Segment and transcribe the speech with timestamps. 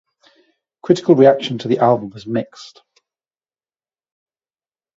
[0.81, 2.81] Critical reaction to the album was mixed.